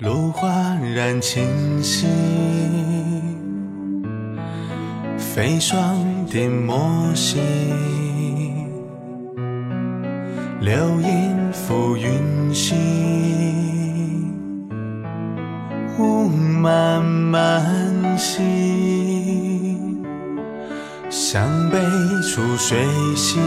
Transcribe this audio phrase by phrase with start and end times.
[0.00, 0.48] 芦花
[0.94, 2.06] 染清溪，
[5.18, 7.40] 飞霜点墨溪，
[10.60, 12.76] 流萤浮云兮，
[15.98, 18.40] 雾漫漫兮，
[21.10, 21.78] 向北
[22.22, 22.78] 处水
[23.16, 23.40] 兮，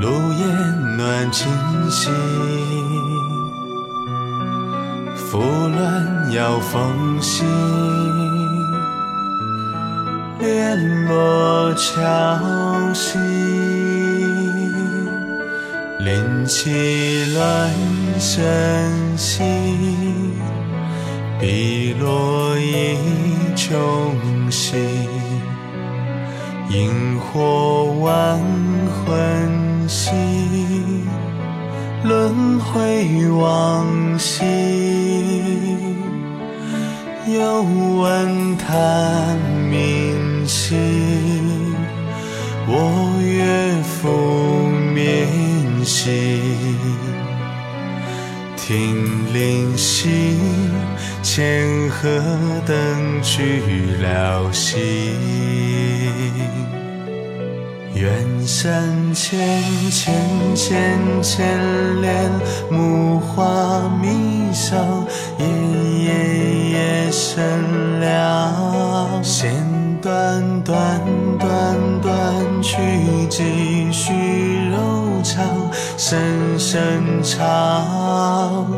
[0.00, 0.08] 芦
[0.38, 1.50] 烟暖清
[1.90, 2.12] 溪。
[5.34, 7.42] 拂乱摇风兮，
[10.38, 12.38] 帘落桥
[12.94, 13.18] 兮，
[15.98, 17.68] 灵气乱
[18.20, 18.38] 神
[19.16, 19.42] 兮，
[21.40, 22.96] 碧落一
[23.56, 24.14] 穷
[24.52, 24.76] 兮，
[26.68, 28.38] 萤火万
[29.04, 30.12] 魂兮。
[32.04, 33.86] 轮回往
[34.18, 34.44] 昔，
[37.34, 39.36] 又闻叹
[39.68, 40.76] 鸣兮。
[42.68, 45.26] 我月复眠
[45.84, 46.40] 兮，
[48.56, 50.38] 听铃兮，
[51.24, 52.08] 千河
[52.64, 53.60] 灯去
[54.00, 54.78] 了兮。
[57.96, 58.12] 远
[58.46, 60.14] 山千千
[60.54, 62.30] 千千莲，
[62.70, 65.04] 木花迷上，
[65.38, 65.46] 夜
[66.04, 66.53] 夜
[67.34, 69.20] 夜深了。
[69.22, 69.52] 弦
[70.00, 71.00] 断断
[71.38, 72.76] 断断去，
[73.28, 74.12] 几许
[74.70, 75.44] 柔肠，
[75.96, 78.70] 声声唱。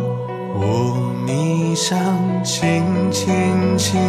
[0.54, 0.96] 污
[1.26, 1.98] 泥上，
[2.42, 4.00] 清清清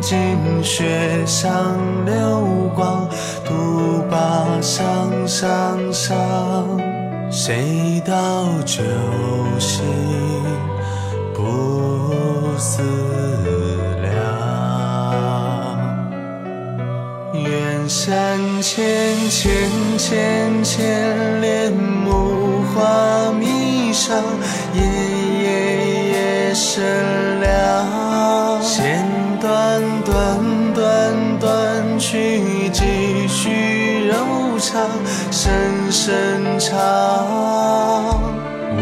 [0.00, 1.52] 净雪上
[2.04, 3.08] 流光，
[3.44, 6.16] 独把伤伤伤。
[7.30, 8.82] 谁道酒
[9.58, 9.84] 醒
[11.34, 12.82] 不思
[17.88, 24.22] 山千千千千莲，木花迷上，
[24.74, 24.82] 夜
[25.42, 28.60] 夜夜深凉。
[28.60, 29.06] 弦
[29.40, 34.82] 断断断断去，几许柔肠，
[35.30, 35.52] 声
[35.92, 36.74] 声唱。
[38.72, 38.80] 污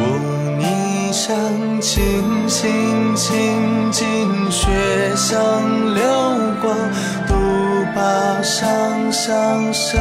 [0.59, 1.37] 泥上，
[1.81, 4.70] 清清清净雪
[5.14, 6.03] 上流
[6.62, 6.75] 光，
[7.94, 9.94] 把伤伤伤。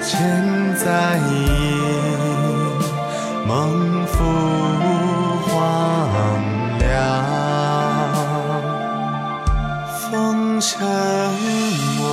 [0.00, 1.42] 千载夜，
[3.46, 4.14] 梦复
[5.42, 5.48] 荒
[6.78, 6.88] 凉，
[10.00, 10.70] 风尘
[12.00, 12.08] 往，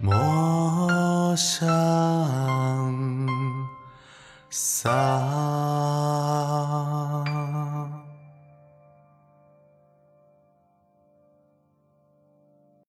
[0.00, 1.68] 陌上。
[4.50, 5.43] 桑。